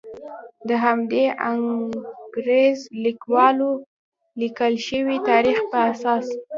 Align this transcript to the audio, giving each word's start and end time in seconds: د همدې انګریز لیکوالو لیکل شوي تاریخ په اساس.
د 0.67 0.69
همدې 0.85 1.23
انګریز 1.51 2.77
لیکوالو 3.05 3.71
لیکل 4.41 4.73
شوي 4.87 5.17
تاریخ 5.29 5.57
په 5.71 5.77
اساس. 5.91 6.25